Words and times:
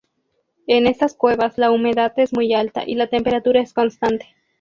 En 0.65 0.87
estas 0.87 1.13
cuevas 1.13 1.59
la 1.59 1.69
humedad 1.69 2.11
es 2.17 2.33
muy 2.33 2.55
alta, 2.55 2.81
y 2.87 2.95
la 2.95 3.05
temperatura 3.05 3.61
es 3.61 3.71
constante. 3.71 4.25